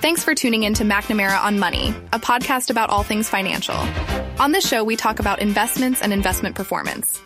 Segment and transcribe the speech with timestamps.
[0.00, 3.74] Thanks for tuning in to McNamara on Money, a podcast about all things financial.
[4.38, 7.20] On this show, we talk about investments and investment performance.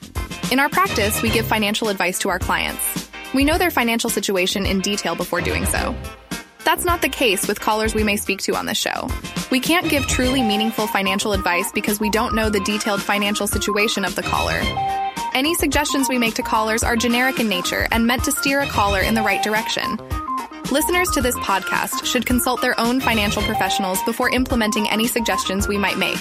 [0.50, 3.10] In our practice, we give financial advice to our clients.
[3.34, 5.94] We know their financial situation in detail before doing so.
[6.64, 9.06] That's not the case with callers we may speak to on this show.
[9.50, 14.02] We can't give truly meaningful financial advice because we don't know the detailed financial situation
[14.02, 14.58] of the caller.
[15.34, 18.66] Any suggestions we make to callers are generic in nature and meant to steer a
[18.66, 19.98] caller in the right direction.
[20.72, 25.76] Listeners to this podcast should consult their own financial professionals before implementing any suggestions we
[25.76, 26.16] might make.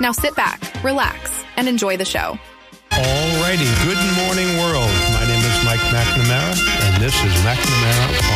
[0.00, 2.36] Now sit back, relax, and enjoy the show.
[2.90, 4.90] Alrighty, good morning world.
[5.14, 8.33] My name is Mike McNamara, and this is McNamara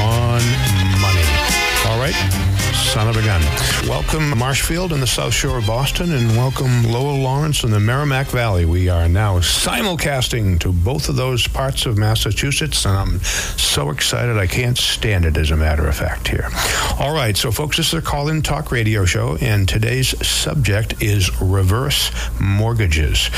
[2.89, 3.43] son of a gun.
[3.87, 8.29] Welcome Marshfield in the South Shore of Boston, and welcome Lowell Lawrence in the Merrimack
[8.29, 8.65] Valley.
[8.65, 14.39] We are now simulcasting to both of those parts of Massachusetts, and I'm so excited
[14.39, 16.49] I can't stand it, as a matter of fact, here.
[16.99, 21.31] All right, so folks, this is a call-in talk radio show, and today's subject is
[21.43, 23.29] reverse mortgages.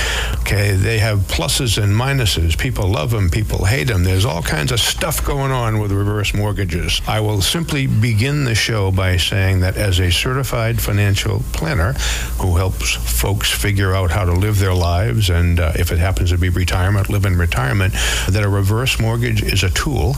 [0.43, 2.57] Okay, they have pluses and minuses.
[2.57, 4.05] People love them, people hate them.
[4.05, 7.03] There's all kinds of stuff going on with reverse mortgages.
[7.09, 11.95] I will simply begin the show by saying saying that as a certified financial planner
[12.43, 16.29] who helps folks figure out how to live their lives and uh, if it happens
[16.29, 17.95] to be retirement, live in retirement,
[18.29, 20.15] that a reverse mortgage is a tool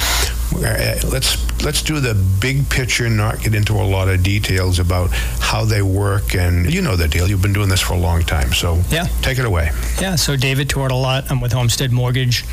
[0.56, 5.10] uh, let's let's do the big picture, not get into a lot of details about
[5.40, 6.36] how they work.
[6.36, 7.30] And you know the deal.
[7.30, 8.52] You've been doing this for a long time.
[8.52, 9.06] So yeah.
[9.22, 9.72] take it away.
[10.02, 11.32] Yeah, so David Tourtillott.
[11.32, 12.44] I'm with Homestead Mortgage.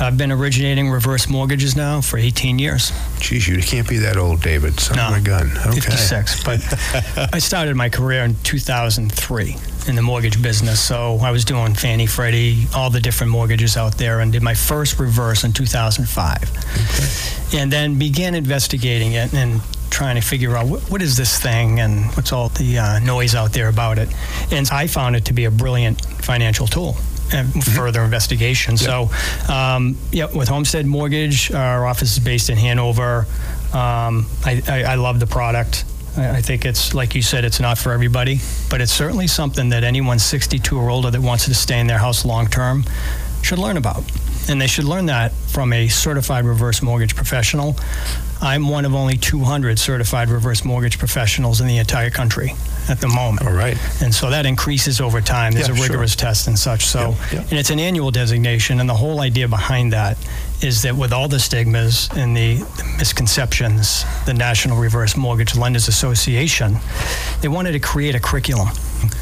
[0.00, 2.90] I've been originating reverse mortgages now for 18 years.
[3.18, 4.80] Geez, you can't be that old, David.
[4.80, 5.50] Son no, of a gun.
[5.66, 5.80] Okay.
[5.80, 6.42] 56.
[6.42, 9.56] But I started my career in 2003
[9.88, 10.80] in the mortgage business.
[10.80, 14.54] So I was doing Fannie, Freddie, all the different mortgages out there, and did my
[14.54, 17.50] first reverse in 2005.
[17.52, 17.60] Okay.
[17.60, 19.60] And then began investigating it and
[19.90, 23.34] trying to figure out what, what is this thing and what's all the uh, noise
[23.34, 24.08] out there about it.
[24.50, 26.96] And I found it to be a brilliant financial tool
[27.30, 27.60] mm-hmm.
[27.60, 28.76] further investigation.
[28.76, 29.10] So,
[29.48, 33.26] um, yeah, with Homestead Mortgage, our office is based in Hanover.
[33.72, 35.84] Um, I, I, I, love the product.
[36.16, 39.68] I, I think it's, like you said, it's not for everybody, but it's certainly something
[39.68, 42.84] that anyone 62 or older that wants to stay in their house long term
[43.42, 44.02] should learn about.
[44.48, 47.76] And they should learn that from a certified reverse mortgage professional.
[48.42, 52.54] I'm one of only 200 certified reverse mortgage professionals in the entire country
[52.88, 53.46] at the moment.
[53.46, 53.76] All right.
[54.02, 55.52] And so that increases over time.
[55.52, 56.20] There's yeah, a rigorous sure.
[56.20, 56.86] test and such.
[56.86, 57.40] So, yeah, yeah.
[57.42, 58.80] and it's an annual designation.
[58.80, 60.16] And the whole idea behind that
[60.62, 65.88] is that with all the stigmas and the, the misconceptions, the National Reverse Mortgage Lenders
[65.88, 66.76] Association,
[67.40, 68.68] they wanted to create a curriculum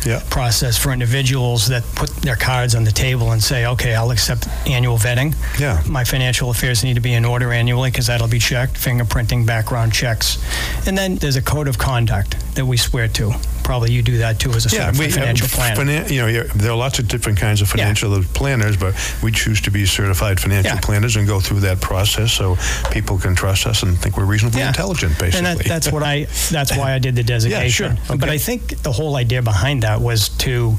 [0.05, 0.23] yeah.
[0.31, 4.49] process for individuals that put their cards on the table and say, okay, I'll accept
[4.67, 5.35] annual vetting.
[5.59, 5.83] Yeah.
[5.89, 9.93] My financial affairs need to be in order annually because that'll be checked, fingerprinting, background
[9.93, 10.39] checks.
[10.87, 13.33] And then there's a code of conduct that we swear to
[13.69, 15.77] probably you do that too as a yeah, we, uh, financial planner.
[15.77, 18.27] Finan- you know, there are lots of different kinds of financial yeah.
[18.33, 20.81] planners, but we choose to be certified financial yeah.
[20.81, 22.57] planners and go through that process so
[22.91, 25.47] people can trust us and think we're reasonably intelligent, basically.
[25.47, 26.27] And that, that's what I.
[26.51, 27.87] That's why I did the designation.
[27.87, 28.15] yeah, sure.
[28.15, 28.19] Okay.
[28.19, 30.77] But I think the whole idea behind that was to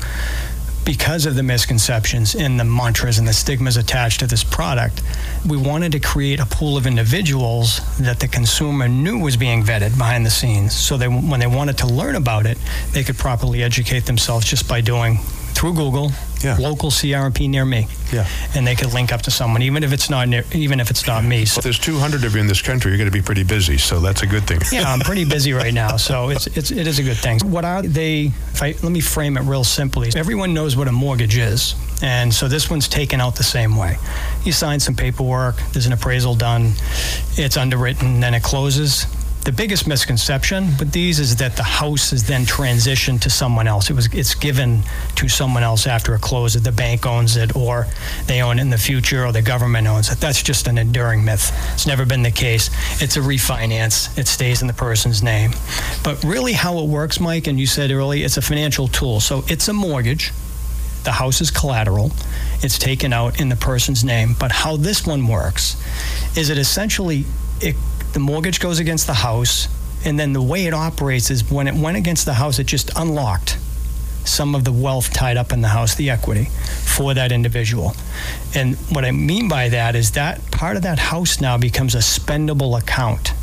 [0.85, 5.03] because of the misconceptions and the mantras and the stigmas attached to this product,
[5.47, 9.95] we wanted to create a pool of individuals that the consumer knew was being vetted
[9.99, 10.75] behind the scenes.
[10.75, 12.57] So they, when they wanted to learn about it,
[12.91, 15.19] they could properly educate themselves just by doing
[15.59, 16.55] through Google, Yeah.
[16.57, 18.25] local CRMP near me, Yeah.
[18.55, 21.05] and they could link up to someone, even if it's not near, even if it's
[21.05, 21.43] not me.
[21.43, 22.91] So Well, there's 200 of you in this country.
[22.91, 24.61] You're going to be pretty busy, so that's a good thing.
[24.71, 27.39] yeah, I'm pretty busy right now, so it's, it's it is a good thing.
[27.43, 28.31] What are they?
[28.53, 30.13] If I, let me frame it real simply.
[30.15, 33.97] Everyone knows what a mortgage is, and so this one's taken out the same way.
[34.45, 35.57] You sign some paperwork.
[35.73, 36.71] There's an appraisal done.
[37.35, 39.05] It's underwritten, then it closes.
[39.45, 43.89] The biggest misconception with these is that the house is then transitioned to someone else.
[43.89, 44.83] It was it's given
[45.15, 46.61] to someone else after it closes.
[46.61, 47.87] The bank owns it, or
[48.27, 50.19] they own it in the future, or the government owns it.
[50.19, 51.51] That's just an enduring myth.
[51.73, 52.69] It's never been the case.
[53.01, 54.15] It's a refinance.
[54.17, 55.51] It stays in the person's name.
[56.03, 59.21] But really, how it works, Mike, and you said earlier, it's a financial tool.
[59.21, 60.33] So it's a mortgage.
[61.05, 62.11] The house is collateral.
[62.61, 64.35] It's taken out in the person's name.
[64.37, 65.77] But how this one works
[66.37, 67.23] is it essentially
[67.61, 67.75] it,
[68.13, 69.67] the mortgage goes against the house,
[70.05, 72.91] and then the way it operates is when it went against the house, it just
[72.95, 73.57] unlocked
[74.25, 76.45] some of the wealth tied up in the house, the equity,
[76.85, 77.93] for that individual.
[78.53, 81.99] And what I mean by that is that part of that house now becomes a
[81.99, 83.33] spendable account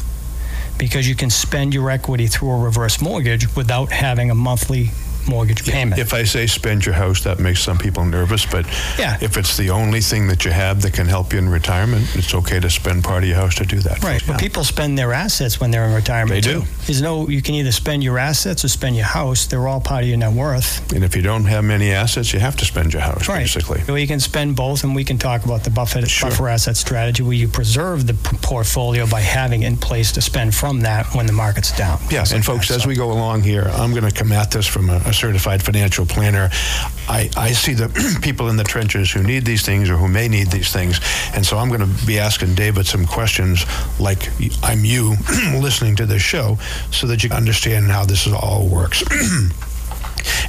[0.78, 4.90] because you can spend your equity through a reverse mortgage without having a monthly
[5.28, 6.00] mortgage payment.
[6.00, 8.66] If I say spend your house, that makes some people nervous, but
[8.98, 9.16] Yeah.
[9.20, 12.34] if it's the only thing that you have that can help you in retirement, it's
[12.34, 14.02] okay to spend part of your house to do that.
[14.02, 14.32] Right, Yeah.
[14.32, 16.42] but people spend their assets when they're in retirement.
[16.44, 16.60] They too.
[16.60, 16.66] do.
[16.86, 19.46] There's no, you can either spend your assets or spend your house.
[19.46, 20.92] They're all part of your net worth.
[20.92, 23.40] And if you don't have many assets, you have to spend your house, Right.
[23.40, 23.82] basically.
[23.88, 26.30] Well, you can spend both, and we can talk about the buffer, Sure.
[26.30, 30.20] buffer asset strategy where you preserve the p- portfolio by having it in place to
[30.22, 31.98] spend from that when the market's down.
[32.10, 32.76] Yeah, and like folks, that.
[32.76, 35.62] as we go along here, I'm going to come at this from a, a certified
[35.62, 36.50] financial planner.
[37.08, 37.88] I, I see the
[38.22, 41.00] people in the trenches who need these things or who may need these things.
[41.34, 43.64] And so I'm going to be asking David some questions
[43.98, 44.30] like
[44.62, 45.14] I'm you
[45.60, 46.58] listening to this show
[46.90, 49.02] so that you understand how this all works.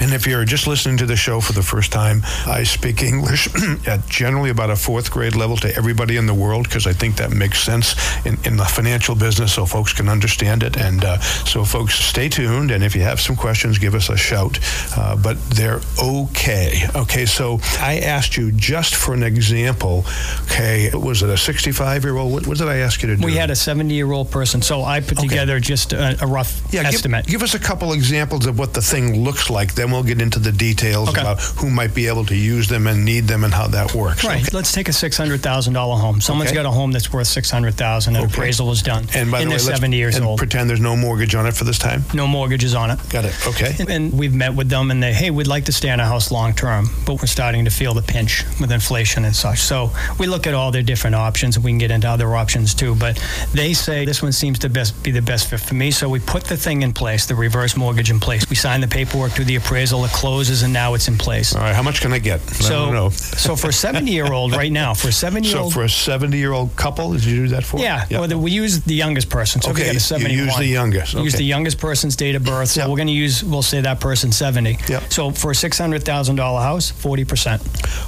[0.01, 3.47] And if you're just listening to the show for the first time, I speak English
[3.87, 7.17] at generally about a fourth grade level to everybody in the world because I think
[7.17, 7.95] that makes sense
[8.25, 10.77] in, in the financial business so folks can understand it.
[10.77, 12.71] And uh, so, folks, stay tuned.
[12.71, 14.59] And if you have some questions, give us a shout.
[14.95, 16.83] Uh, but they're okay.
[16.95, 20.05] Okay, so I asked you just for an example.
[20.43, 22.31] Okay, was it a 65 year old?
[22.33, 23.25] What, what did I ask you to do?
[23.25, 25.27] We had a 70 year old person, so I put Okay.
[25.27, 27.25] together just a, a rough Yeah, give, estimate.
[27.27, 29.66] give us a couple examples of what the thing looks like.
[29.75, 31.21] Then we'll get into the details Okay.
[31.21, 34.23] about who might be able to use them and need them and how that works.
[34.23, 34.41] Right.
[34.41, 34.49] Okay.
[34.55, 36.21] Let's take a six hundred thousand dollar home.
[36.21, 36.55] Someone's Okay.
[36.57, 38.15] got a home that's worth six hundred thousand.
[38.15, 39.07] An appraisal was done.
[39.13, 40.37] And by the way, seventy years and old.
[40.39, 42.03] pretend there's no mortgage on it for this time.
[42.13, 42.99] no mortgages on it.
[43.09, 43.35] Got it.
[43.47, 43.75] Okay.
[43.79, 46.05] And, and we've met with them, and they, hey, we'd like to stay in a
[46.05, 49.59] house long term, but we're starting to feel the pinch with inflation and such.
[49.59, 52.73] So we look at all their different options, and we can get into other options
[52.73, 52.95] too.
[52.95, 53.21] But
[53.53, 55.91] they say this one seems to best be the best fit for me.
[55.91, 58.49] So we put the thing in place, the reverse mortgage in place.
[58.49, 61.53] We sign the paperwork, to the appraisal, it closes, and now it's in place.
[61.55, 61.75] All right.
[61.75, 62.39] How much can I get?
[62.41, 63.09] I So, don't know.
[63.09, 65.89] so for a 70 year old right now, for a 70 year So for a
[65.89, 67.79] 70 year old couple, did you do that for?
[67.79, 69.61] yeah, Well, the, we use the youngest person.
[69.61, 72.43] So Okay, we got a you use the youngest, Use the youngest person's date of
[72.43, 72.69] birth.
[72.69, 72.89] So Yep.
[72.89, 74.77] we're going to use, we'll say that person 70.
[74.87, 75.11] Yep.
[75.11, 77.59] So for a $600,000 house, 40%.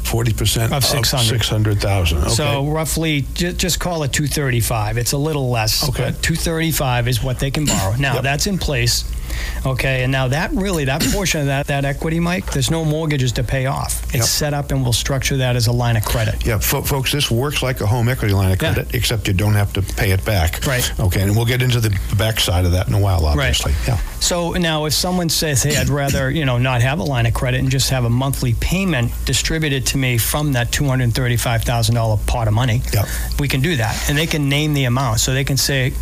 [0.03, 1.25] 40% Of 600.
[1.39, 2.17] 600,000.
[2.17, 2.29] Okay.
[2.29, 4.97] So roughly, ju- just call it 235.
[4.97, 5.87] It's a little less.
[5.89, 6.05] Okay.
[6.11, 7.95] But 235 is what they can borrow.
[7.97, 8.23] Now Yep.
[8.23, 9.03] that's in place.
[9.65, 13.31] Okay, and now that really that portion of that that equity, Mike, there's no mortgages
[13.33, 14.03] to pay off.
[14.05, 14.23] It's Yep.
[14.25, 16.45] set up, and we'll structure that as a line of credit.
[16.45, 18.73] Yeah, fo- folks, this works like a home equity line of Yeah.
[18.73, 20.65] credit, except you don't have to pay it back.
[20.65, 20.89] Right.
[20.99, 23.73] Okay, and we'll get into the backside of that in a while, obviously.
[23.87, 23.97] Yeah.
[24.19, 27.33] So now, if someone says, "Hey, I'd rather you know not have a line of
[27.33, 31.63] credit and just have a monthly payment distributed to me from that two hundred thirty-five
[31.63, 33.07] thousand dollar pot of money," Yep.
[33.39, 35.19] we can do that, and they can name the amount.
[35.21, 35.93] So they can say,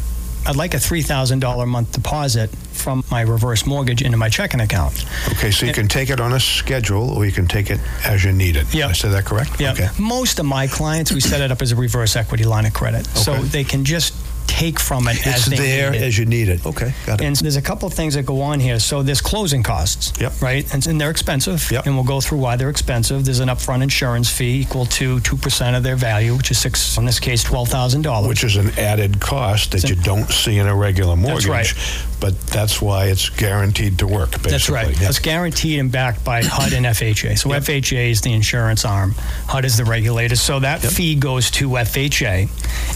[0.48, 4.30] "I'd like a three thousand dollar a month deposit from my reverse mortgage into my
[4.30, 7.70] checking account." Okay, so you can take it on a schedule or you can take
[7.70, 8.74] it as you need it.
[8.74, 8.88] Yeah.
[8.88, 9.60] I said that correct?
[9.60, 9.74] Yeah.
[9.74, 9.90] Okay.
[10.00, 13.06] Most of my clients, we set it up as a reverse equity line of credit,
[13.08, 14.14] so they can just
[14.58, 16.66] take from it as It's they there as you need it.
[16.66, 17.26] Okay, got it.
[17.26, 18.80] And there's a couple of things that go on here.
[18.80, 20.42] So there's closing costs, Yep.
[20.42, 20.74] right?
[20.74, 21.70] And, and they're expensive.
[21.72, 21.86] Yep.
[21.86, 23.24] And we'll go through why they're expensive.
[23.24, 26.98] There's an upfront insurance fee equal to two percent of their value, which is six.
[26.98, 28.28] In this case, twelve thousand dollars.
[28.30, 31.46] Which is an added cost that It's you an- don't see in a regular mortgage.
[31.48, 32.17] That's right.
[32.20, 34.32] But that's why it's guaranteed to work.
[34.32, 34.52] Basically.
[34.52, 35.02] That's right.
[35.02, 35.10] Yeah.
[35.10, 37.38] It's guaranteed and backed by HUD and FHA.
[37.38, 37.64] So Yep.
[37.64, 39.16] FHA is the insurance arm,
[39.48, 40.36] HUD is the regulator.
[40.36, 40.92] So that Yep.
[40.92, 42.50] fee goes to FHA.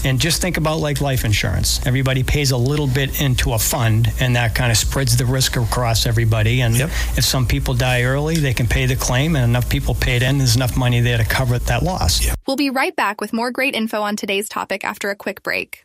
[0.04, 1.80] And just think about like life insurance.
[1.86, 5.56] Everybody pays a little bit into a fund, and that kind of spreads the risk
[5.56, 6.60] across everybody.
[6.60, 6.90] And Yep.
[7.16, 10.38] if some people die early, they can pay the claim, and enough people paid in,
[10.38, 12.26] there's enough money there to cover that loss.
[12.46, 15.84] We'll be right back with more great info on today's topic after a quick break.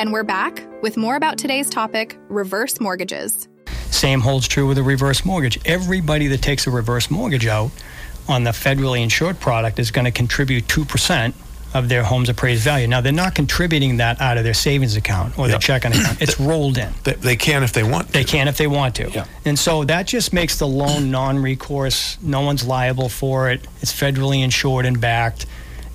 [0.00, 3.48] And we're back with more about today's topic reverse mortgages.
[3.90, 5.58] Same holds true with a reverse mortgage.
[5.66, 7.70] Everybody that takes a reverse mortgage out
[8.26, 11.34] on the federally insured product is going to contribute 2%
[11.74, 12.86] of their home's appraised value.
[12.86, 16.22] Now, they're not contributing that out of their savings account or their checking account.
[16.22, 16.94] It's rolled in.
[17.04, 18.08] They, they can if they want.
[18.08, 19.10] They can if they want to.
[19.10, 19.26] Yeah.
[19.44, 22.16] And so that just makes the loan non recourse.
[22.22, 23.66] No one's liable for it.
[23.82, 25.44] It's federally insured and backed.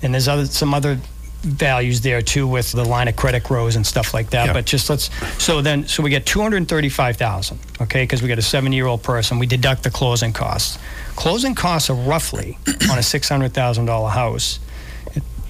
[0.00, 1.00] And there's other some other
[1.46, 4.46] values there too with the line of credit grows and stuff like that.
[4.46, 4.52] Yeah.
[4.52, 5.10] But just let's
[5.42, 8.02] so then so we get 235,000, okay?
[8.02, 10.78] Because we got a 7-year-old person, we deduct the closing costs.
[11.14, 12.58] Closing costs are roughly
[12.90, 14.58] on a $600,000 house.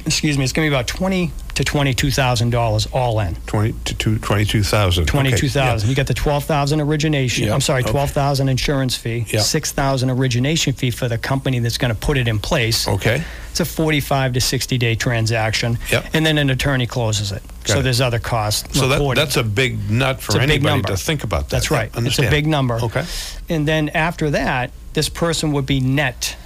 [0.07, 3.35] Excuse me, it's going to be about 20 to $22,000 all in.
[3.47, 5.03] 20 to two- 22,000.
[5.03, 5.89] Okay, Twenty-two thousand.
[5.89, 7.47] You got the twelve thousand origination.
[7.47, 7.91] Yeah, I'm sorry, okay.
[7.91, 9.27] twelve thousand insurance fee.
[9.29, 9.41] Yeah.
[9.41, 12.87] Six thousand origination fee for the company that's going to put it in place.
[12.87, 13.25] Okay.
[13.51, 15.79] It's a forty-five to sixty-day transaction.
[15.91, 16.11] Yep.
[16.13, 17.43] And then an attorney closes it.
[17.65, 17.83] Got so it.
[17.83, 18.79] there's other costs.
[18.79, 21.51] So that, that's a big nut for anybody to think about that.
[21.51, 21.91] That's right.
[21.97, 22.75] It's a big number.
[22.75, 23.05] Okay.
[23.49, 26.37] And then after that, this person would be net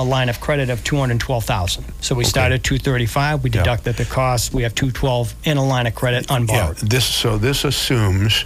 [0.00, 1.84] a line of credit of 212,000.
[2.00, 3.58] So we start at 235, we Yeah.
[3.60, 6.36] deducted the cost, we have 212 in a line of credit Yeah.
[6.36, 6.78] unborrowed.
[6.78, 8.44] This so this assumes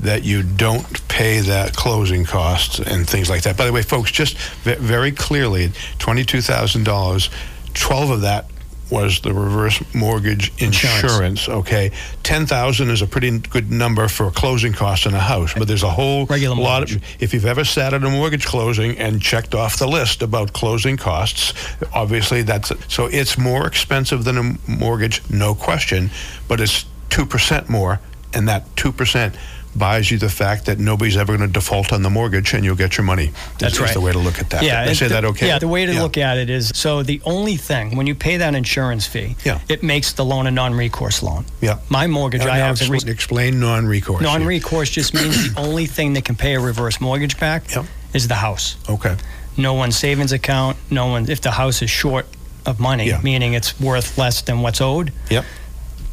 [0.00, 3.56] that you don't pay that closing costs and things like that.
[3.56, 7.30] By the way, folks, just ve- very clearly, twenty-two thousand dollars.
[7.74, 8.46] Twelve of that
[8.90, 11.02] was the reverse mortgage insurance.
[11.02, 11.48] Insurance.
[11.48, 11.90] Okay,
[12.22, 15.82] ten thousand is a pretty good number for closing costs in a house, but there's
[15.82, 17.02] a whole Regular lot of.
[17.20, 20.96] If you've ever sat at a mortgage closing and checked off the list about closing
[20.96, 21.52] costs,
[21.92, 26.10] obviously that's so it's more expensive than a mortgage, no question,
[26.46, 28.00] but it's two percent more,
[28.32, 29.34] and that two percent
[29.78, 32.76] buys you the fact that nobody's ever going to default on the mortgage and you'll
[32.76, 33.30] get your money.
[33.58, 33.88] That's is, right.
[33.90, 34.62] Is the way to look at that.
[34.62, 35.46] Yeah, I say it- that okay?
[35.46, 36.02] Yeah, the way to Yeah.
[36.02, 39.60] look at it is so the only thing when you pay that insurance fee, Yeah.
[39.68, 41.46] it makes the loan a non-recourse loan.
[41.60, 41.76] Yeah.
[41.88, 44.22] My mortgage, Now, I have the re- explain non-recourse.
[44.22, 47.84] non-recourse just means the only thing that can pay a reverse mortgage back Yep.
[48.14, 48.76] is the house.
[48.88, 49.14] Okay.
[49.56, 50.76] No one's savings account.
[50.90, 52.26] No one if the house is short
[52.66, 53.20] of money, Yeah.
[53.22, 55.12] meaning it's worth less than what's owed.
[55.30, 55.44] Yep.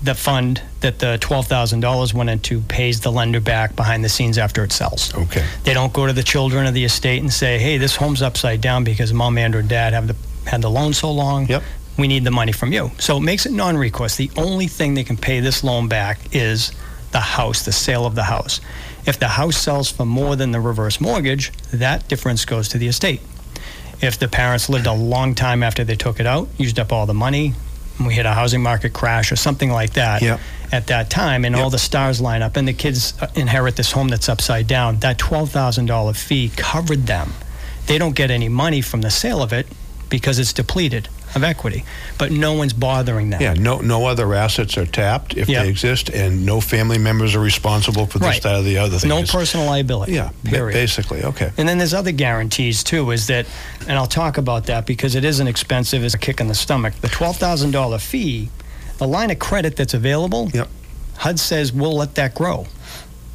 [0.05, 4.09] The fund that the twelve thousand dollars went into pays the lender back behind the
[4.09, 5.13] scenes after it sells.
[5.15, 5.43] Okay.
[5.63, 8.61] They don't go to the children of the estate and say, "Hey, this home's upside
[8.61, 11.47] down because mom and or dad have the had the loan so long.
[11.47, 11.63] Yep.
[11.97, 14.15] We need the money from you." So it makes it non-recourse.
[14.15, 16.71] The only thing they can pay this loan back is
[17.11, 18.61] the house, the sale of the house.
[19.07, 22.87] If the house sells for more than the reverse mortgage, that difference goes to the
[22.87, 23.21] estate.
[24.01, 27.07] If the parents lived a long time after they took it out, used up all
[27.07, 27.53] the money,
[28.03, 30.39] we hit a housing market crash or something like that Yep.
[30.71, 31.63] at that time, and Yep.
[31.63, 34.99] all the stars line up, and the kids uh, inherit this home that's upside down,
[34.99, 37.33] that $12,000 fee covered them.
[37.87, 39.67] They don't get any money from the sale of it
[40.09, 41.83] because it's depleted of equity,
[42.17, 43.41] but no one's bothering them.
[43.41, 43.53] Yeah.
[43.53, 43.79] No.
[43.79, 45.63] No other assets are tapped if Yeah.
[45.63, 48.41] they exist, and no family members are responsible for this, Right.
[48.43, 49.09] that, or the other thing.
[49.09, 50.13] No It's- personal liability.
[50.13, 50.29] Yeah.
[50.43, 50.73] Period.
[50.73, 51.23] basically.
[51.23, 51.51] Okay.
[51.57, 53.45] And then there's other guarantees too, is that,
[53.87, 56.93] and I'll talk about that because it isn't expensive, it's a kick in the stomach.
[57.01, 58.49] The $12,000 fee,
[58.97, 60.67] the line of credit that's available, Yep.
[61.17, 62.67] HUD says we'll let that grow.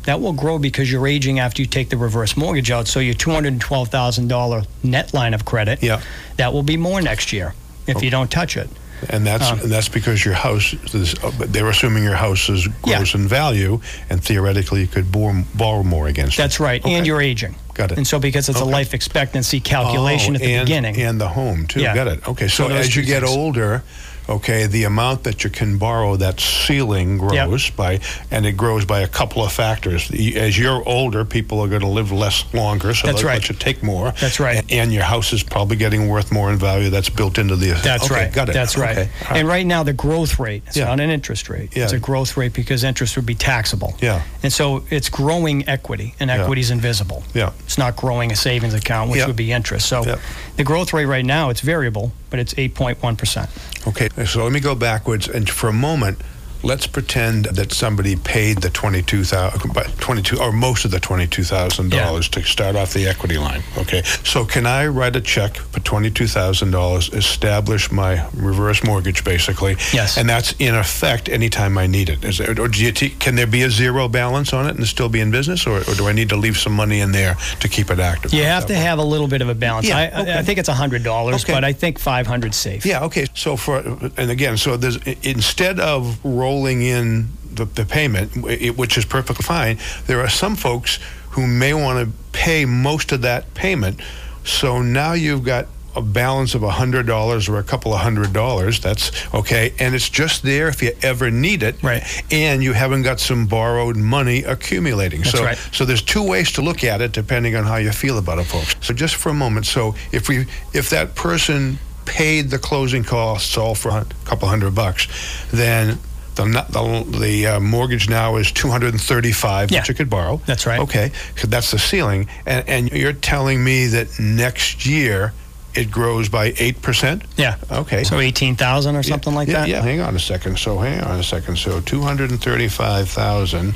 [0.04, 2.88] That will grow because you're aging after you take the reverse mortgage out.
[2.88, 6.00] So your $212,000 net line of credit, Yeah.
[6.36, 7.54] that will be more next year
[7.90, 8.68] if you don't touch it.
[9.08, 11.14] And that's Um, and that's because your house is.
[11.24, 12.96] uh, but They're assuming your house is Yeah.
[12.98, 13.80] grows in value,
[14.10, 16.42] and theoretically you could borrow, borrow more against it.
[16.42, 16.84] That's right.
[16.84, 16.94] Okay.
[16.94, 17.54] And you're aging.
[17.72, 17.96] got it.
[17.96, 18.68] And so because it's Okay.
[18.68, 21.00] a life expectancy calculation Oh, at the and, beginning.
[21.00, 21.80] and the home too.
[21.80, 21.94] Yeah.
[21.94, 22.28] Got it.
[22.28, 23.34] Okay, so, So as you two get things.
[23.34, 23.82] older,
[24.30, 29.00] okay, the amount that you can borrow, that ceiling grows by, and it grows by
[29.00, 30.10] a couple of factors.
[30.36, 33.34] As you're older, people are going to live less longer, so That's right.
[33.40, 34.12] let you take more.
[34.12, 34.64] That's right.
[34.72, 36.90] And, your house is probably getting worth more in value.
[36.90, 37.72] That's built into the.
[37.82, 38.32] That's okay, right.
[38.32, 38.52] Got it.
[38.54, 38.98] That's right.
[38.98, 39.10] Okay.
[39.30, 40.86] And right now, the growth rate, it's Yeah.
[40.86, 41.76] not an interest rate.
[41.76, 43.94] It's a growth rate because interest would be taxable.
[44.00, 44.22] Yeah.
[44.42, 47.22] And so it's growing equity, and equity is invisible.
[47.34, 47.52] Yeah.
[47.64, 49.26] It's not growing a savings account, which Yeah.
[49.26, 49.86] would be interest.
[49.86, 50.16] So Yeah.
[50.56, 53.86] the growth rate right now, it's variable, but it's 8.1%.
[53.88, 56.18] Okay, so let me go backwards, and for a moment,
[56.62, 61.90] let's pretend that somebody paid the twenty-two thousand, twenty-two, or most of the twenty-two thousand
[61.90, 63.62] dollars to start off the equity line.
[63.78, 69.24] Okay, so can I write a check for twenty-two thousand dollars, establish my reverse mortgage,
[69.24, 69.76] basically?
[69.92, 70.16] Yes.
[70.18, 72.24] And that's in effect anytime I need it.
[72.24, 74.86] Is it or do you t- can there be a zero balance on it and
[74.86, 77.36] still be in business, or, or do I need to leave some money in there
[77.60, 78.32] to keep it active?
[78.34, 79.88] You have to have a little bit of a balance.
[79.88, 80.38] Yeah, I, I- okay.
[80.38, 81.52] I think it's $100, Okay.
[81.52, 82.84] but I think 500 safe.
[82.84, 83.04] Yeah.
[83.04, 83.26] Okay.
[83.34, 83.78] So for
[84.16, 89.42] and again, so there's instead of rolling in the, the payment, i- which is perfectly
[89.44, 90.98] fine, there are some folks
[91.30, 94.00] who may want to pay most of that payment.
[94.44, 95.66] So now you've got
[95.96, 98.78] a balance of a hundred dollars or a couple of hundred dollars.
[98.80, 101.82] That's okay, and it's just there if you ever need it.
[101.82, 102.02] Right.
[102.30, 105.22] And you haven't got some borrowed money accumulating.
[105.22, 105.58] That's so right.
[105.72, 108.44] so there's two ways to look at it depending on how you feel about it,
[108.44, 108.76] folks.
[108.80, 113.56] So just for a moment, so if we if that person paid the closing costs
[113.58, 115.08] all for a couple hundred bucks,
[115.50, 115.98] then
[116.34, 119.80] the the, the uh, mortgage now is 235 Yeah.
[119.80, 120.40] that you could borrow.
[120.46, 120.80] That's right.
[120.80, 125.32] Okay, 'cause that's the ceiling, and and you're telling me that next year
[125.72, 127.22] it grows by eight percent.
[127.36, 127.54] Yeah.
[127.70, 128.02] Okay.
[128.02, 129.68] So 18,000 or something like Yeah, that?
[129.68, 130.58] Yeah, hang on a second.
[130.58, 131.58] So hang on a second.
[131.58, 133.74] So two hundred and thirty-five thousand.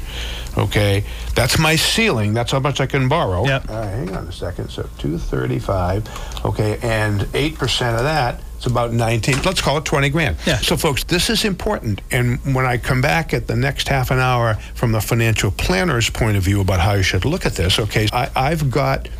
[0.58, 1.04] Okay,
[1.36, 2.34] that's my ceiling.
[2.34, 3.46] That's how much I can borrow.
[3.46, 3.70] Yep.
[3.70, 4.70] Uh, hang on a second.
[4.70, 6.08] So two thirty-five.
[6.44, 8.40] Okay, and eight percent of that.
[8.64, 10.38] It's about 19, let's call it 20 grand.
[10.46, 10.56] Yeah.
[10.56, 12.00] So, folks, this is important.
[12.10, 16.08] And when I come back at the next half an hour from the financial planner's
[16.08, 19.10] point of view about how you should look at this, okay, I, I've got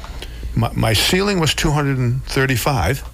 [0.56, 3.10] my, my ceiling was 235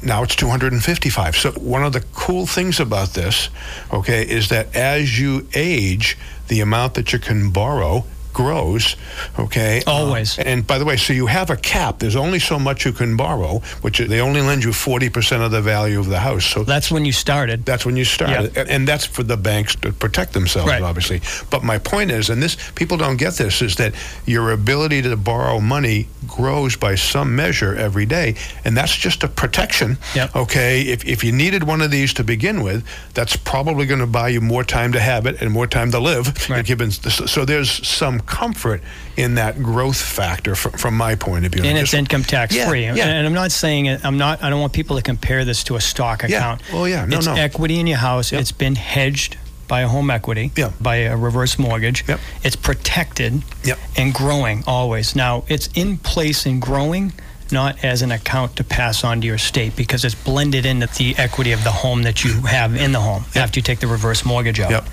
[0.00, 1.36] now it's 255.
[1.36, 3.50] So one of the cool things about this,
[3.92, 8.04] okay, is that as you age, the amount that you can borrow
[8.42, 8.94] grows,
[9.36, 9.82] okay?
[9.84, 10.38] Always.
[10.38, 11.98] Uh, and by the way, so you have a cap.
[11.98, 15.60] There's only so much you can borrow, which they only lend you 40% of the
[15.60, 16.44] value of the house.
[16.44, 17.64] So That's when you started.
[17.64, 20.82] that's when you started, and, and that's for the banks to protect themselves, Right.
[20.82, 21.20] obviously.
[21.50, 23.92] But my point is, and this people don't get this, is that
[24.24, 29.28] your ability to borrow money grows by some measure every day, and that's just a
[29.28, 29.98] protection.
[30.14, 30.36] Yep.
[30.36, 34.06] Okay, if if you needed one of these to begin with, that's probably going to
[34.20, 36.26] buy you more time to have it and more time to live.
[36.48, 36.64] Right.
[36.64, 38.82] Given so, there's some comfort
[39.16, 41.64] in that growth factor from, from my point of view.
[41.64, 42.84] and Just- it's income tax Yeah, free.
[42.84, 42.94] yeah.
[43.06, 45.80] And I'm not saying I'm not, I don't want people to compare this to a
[45.80, 46.36] stock Yeah.
[46.38, 46.62] account.
[46.72, 47.04] Oh, yeah.
[47.06, 47.34] No, it's no.
[47.34, 48.30] equity in your house.
[48.32, 48.40] Yep.
[48.40, 50.70] It's been hedged by a home equity, Yeah.
[50.80, 52.04] by a reverse mortgage.
[52.08, 52.20] Yep.
[52.44, 53.78] It's protected Yep.
[53.96, 55.14] and growing always.
[55.16, 57.12] Now, it's in place and growing,
[57.52, 61.14] not as an account to pass on to your estate because it's blended into the
[61.16, 63.44] equity of the home that you have in the home Yep.
[63.44, 64.70] after you take the reverse mortgage out.
[64.70, 64.86] Yep.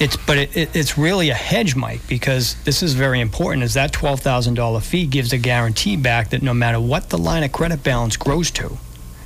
[0.00, 3.62] It's but it, it, it's really a hedge, Mike, because this is very important.
[3.62, 7.18] Is that twelve thousand dollar fee gives a guarantee back that no matter what the
[7.18, 8.76] line of credit balance grows to,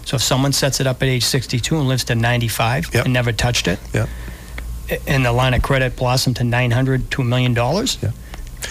[0.04, 2.92] so if someone sets it up at age sixty two and lives to ninety five
[2.92, 3.04] Yep.
[3.06, 4.08] and never touched it, Yep.
[5.06, 7.96] and the line of credit blossomed to nine hundred to a million dollars.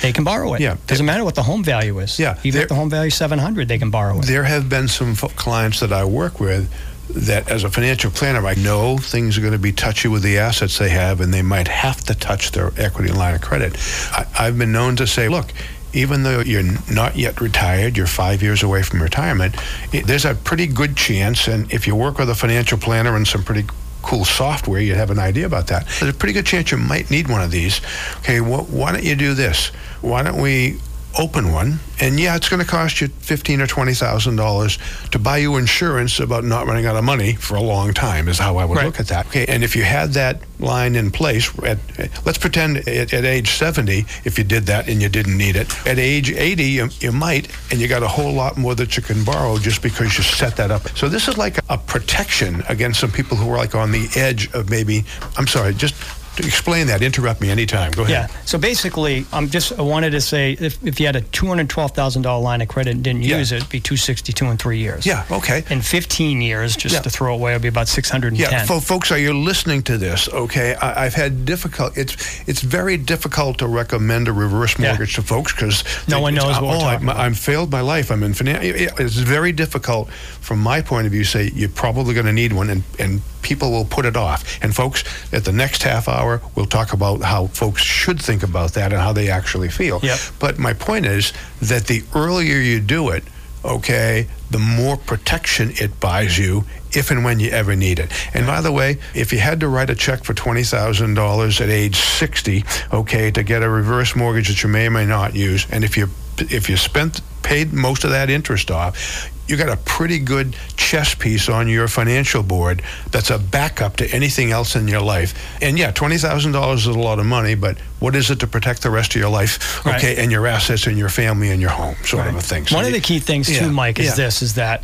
[0.02, 0.62] They can borrow it.
[0.62, 0.78] Yeah.
[0.88, 2.20] doesn't matter what the home value is.
[2.20, 2.38] Yeah.
[2.44, 4.26] even There- if the home value is seven hundred, they can borrow it.
[4.26, 6.70] There have been some clients that I work with
[7.10, 10.40] that, as a financial planner, I know things are going to be touchy with the
[10.40, 13.78] assets they have, and they might have to touch their equity line of credit.
[14.12, 15.52] I, I've been known to say, look.
[15.94, 19.56] Even though you're not yet retired, you're five years away from retirement,
[19.94, 23.26] it, there's a pretty good chance, and if you work with a financial planner and
[23.26, 23.66] some pretty
[24.08, 25.86] cool software, you'd have an idea about that.
[26.00, 27.82] There's a pretty good chance you might need one of these.
[28.20, 29.68] Okay, wh- why don't you do this?
[30.02, 30.80] Why don't we
[31.20, 31.80] open one?
[32.00, 34.78] And yeah, it's going to cost you fifteen or twenty thousand dollars
[35.12, 38.28] to buy you insurance about not running out of money for a long time.
[38.28, 38.86] Is how I would Right.
[38.86, 39.26] look at that.
[39.28, 41.80] Okay, and if you had that line in place at,
[42.26, 45.68] let's pretend at, at age seventy, if you did that and you didn't need it,
[45.88, 49.02] at age eighty, you, you might, and you got a whole lot more that you
[49.02, 50.88] can borrow just because you set that up.
[50.98, 54.52] So this is like a protection against some people who are like on the edge
[54.54, 55.04] of maybe.
[55.36, 55.96] I'm sorry, just
[56.40, 57.02] Explain that.
[57.02, 57.92] Interrupt me anytime.
[57.92, 58.30] Go ahead.
[58.30, 58.38] Yeah.
[58.46, 61.70] So basically, I'm just I wanted to say if, if you had a two hundred
[61.70, 63.38] twelve thousand dollar line of credit and didn't Yeah.
[63.38, 65.06] use it, it'd be two sixty two in three years.
[65.06, 65.64] Yeah, okay.
[65.70, 67.02] In fifteen years, just Yeah.
[67.02, 68.68] to throw away, it'd be about six hundred and Yeah, ten.
[68.82, 70.30] folks, are you listening to this?
[70.30, 71.98] Okay, I, I've had difficult.
[71.98, 72.16] It's
[72.48, 74.90] it's very difficult to recommend a reverse Yeah.
[74.90, 77.18] mortgage to folks because No one knows what we're oh, talking I, about.
[77.26, 78.12] I'm failed my life.
[78.12, 78.62] I'm in finan-
[79.00, 80.10] It's very difficult
[80.42, 81.24] from my point of view.
[81.24, 84.60] Say you're probably going to need one, and and people will put it off.
[84.62, 88.74] And folks, at the next half hour, we'll talk about how folks should think about
[88.74, 90.00] that and how they actually feel.
[90.04, 90.20] Yep.
[90.40, 93.24] But my point is that the earlier you do it,
[93.64, 98.12] okay, the more protection it buys you if and when you ever need it.
[98.34, 101.98] And by the way, if you had to write a check for $20,000 at age
[101.98, 105.84] 60, okay, to get a reverse mortgage that you may or may not use, and
[105.84, 110.20] if you if you spent paid most of that interest off, you got a pretty
[110.20, 112.82] good chess piece on your financial board
[113.12, 115.34] that's a backup to anything else in your life.
[115.62, 118.48] And yeah, twenty thousand dollars is a lot of money, but what is it to
[118.48, 119.86] protect the rest of your life?
[119.86, 119.96] Right.
[119.98, 122.66] Okay, and your assets and your family and your home, sort of a thing.
[122.66, 124.16] So One of the key things Yeah, too, Mike, is yeah.
[124.26, 124.84] this: is that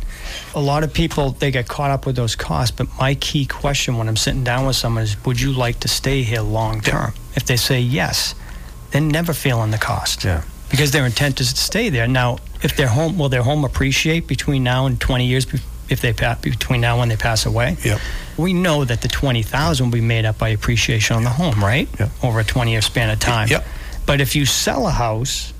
[0.54, 2.70] a lot of people they get caught up with those costs.
[2.70, 5.88] But my key question when I'm sitting down with someone is, would you like to
[5.88, 7.12] stay here long term?
[7.34, 8.34] If they say yes,
[8.92, 10.22] then never never feeling the cost.
[10.22, 10.42] Yeah.
[10.74, 12.08] Because their intent is to stay there.
[12.08, 15.46] Now, if their home will their home appreciate between now and 20 years
[15.88, 17.76] if they between now and when they pass away?
[17.84, 18.00] Yep.
[18.36, 21.88] We know that the 20,000 will be made up by appreciation on the home, right?
[22.00, 22.10] Yep.
[22.24, 23.46] Over a 20 year span of time.
[23.50, 23.64] Yep.
[24.04, 25.52] But if you sell a house,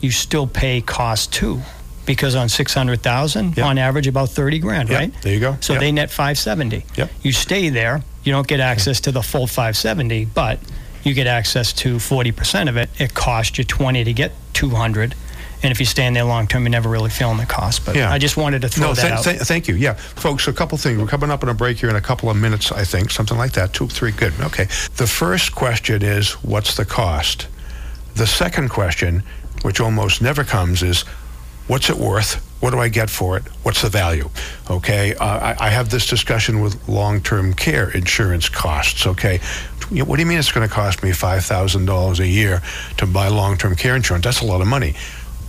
[0.00, 1.60] you still pay cost too.
[2.06, 3.66] Because on 600,000, Yep.
[3.66, 5.12] on average about 30 grand, Yep, right?
[5.20, 5.58] there you go.
[5.60, 5.80] So Yep.
[5.80, 6.86] they net 570.
[6.96, 7.10] Yep.
[7.20, 10.60] You stay there, you don't get access to the full 570, but
[11.02, 12.88] you get access to 40% of it.
[12.98, 15.14] It costs you 20 to get 200.
[15.62, 17.84] And if you stay in there long term, you're never really feeling the cost.
[17.84, 18.10] But Yeah.
[18.12, 19.24] I just wanted to throw No, that th- out.
[19.24, 19.74] th- thank you.
[19.74, 20.98] Yeah, folks, a couple things.
[20.98, 23.36] We're coming up on a break here in a couple of minutes, I think, something
[23.38, 23.72] like that.
[23.72, 24.32] Two, three, good.
[24.40, 24.64] Okay.
[24.96, 27.46] The first question is, what's the cost?
[28.14, 29.22] The second question,
[29.62, 31.04] which almost never comes, is,
[31.66, 32.42] what's it worth?
[32.60, 33.42] What do I get for it?
[33.64, 34.28] What's the value?
[34.70, 35.14] Okay.
[35.14, 39.06] Uh, I, I have this discussion with long-term care insurance costs.
[39.06, 39.40] Okay.
[39.90, 42.62] What do you mean it's going to cost me five thousand dollars a year
[42.96, 44.24] to buy long-term care insurance?
[44.24, 44.94] That's a lot of money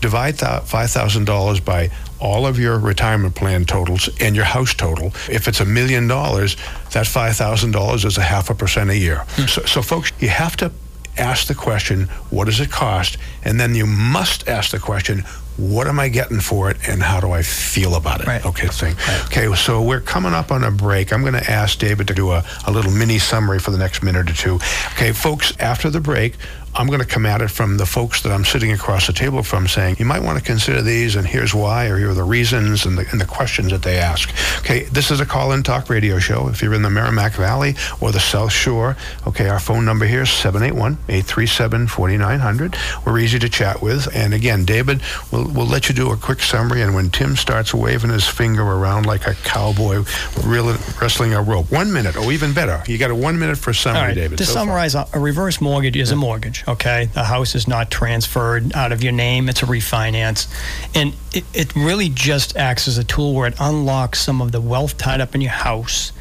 [0.01, 5.07] divide that $5,000 by all of your retirement plan totals and your house total.
[5.29, 6.55] If it's a million dollars,
[6.91, 9.23] that $5,000 is a half a percent a year.
[9.29, 9.45] Hmm.
[9.47, 10.71] So, so, folks, you have to
[11.17, 13.17] ask the question, what does it cost?
[13.43, 15.23] And then you must ask the question,
[15.57, 18.27] what am I getting for it and how do I feel about it?
[18.27, 18.45] Right.
[18.45, 18.95] Okay, thing.
[19.25, 21.11] Okay, so we're coming up on a break.
[21.11, 24.03] I'm going to ask David to do a, a little mini summary for the next
[24.03, 24.55] minute or two.
[24.93, 26.35] Okay, folks, after the break,
[26.75, 29.43] I'm going to come at it from the folks that I'm sitting across the table
[29.43, 32.23] from saying, you might want to consider these, and here's why, or here are the
[32.23, 34.29] reasons and the, and the questions that they ask.
[34.59, 36.47] Okay, this is a call in talk radio show.
[36.47, 40.21] If you're in the Merrimack Valley or the South Shore, okay, our phone number here
[40.21, 42.75] is 781 837 4900.
[43.05, 44.07] We're easy to chat with.
[44.15, 45.01] And again, David,
[45.31, 48.61] we'll, we'll let you do a quick summary, and when Tim starts waving his finger
[48.63, 50.03] around like a cowboy
[50.45, 53.73] reeling, wrestling a rope, one minute, or even better, you got a one minute for
[53.73, 54.15] summary, right.
[54.15, 54.37] David.
[54.37, 56.63] To so summarize, a a reverse mortgage is a mortgage.
[56.67, 60.47] Okay, the house is not transferred out of your name; it's a refinance,
[60.93, 64.59] and it, it really just acts as a tool where it unlocks some of the
[64.59, 66.11] wealth tied up in your house,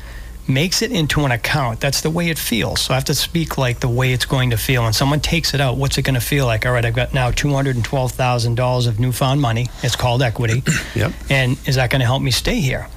[0.46, 1.80] makes it into an account.
[1.80, 2.80] That's the way it feels.
[2.82, 4.84] So I have to speak like the way it's going to feel.
[4.84, 6.64] When someone takes it out, what's it going to feel like?
[6.64, 9.66] All right, I've got now two hundred and twelve thousand dollars of newfound money.
[9.82, 10.62] It's called equity.
[10.94, 11.12] Yep.
[11.28, 12.88] And is that going to help me stay here?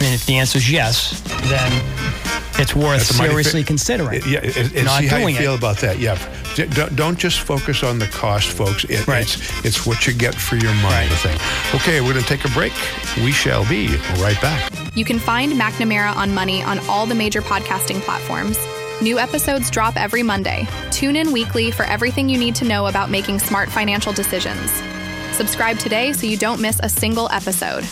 [0.00, 1.70] And if the answer is yes, then
[2.60, 4.22] it's worth That's seriously fi- considering.
[4.26, 5.58] Yeah, and, and not see how you feel it.
[5.58, 5.98] about that.
[5.98, 6.18] Yeah,
[6.54, 8.84] don't, don't just focus on the cost, folks.
[8.84, 9.22] It, Right.
[9.22, 11.08] It's it's what you get for your money.
[11.08, 11.18] Right.
[11.18, 11.38] Thing.
[11.80, 12.72] Okay, we're going to take a break.
[13.16, 14.72] We shall be right back.
[14.94, 18.58] You can find McNamara on Money on all the major podcasting platforms.
[19.00, 20.66] New episodes drop every Monday.
[20.90, 24.70] Tune in weekly for everything you need to know about making smart financial decisions.
[25.32, 27.84] Subscribe today so you don't miss a single episode.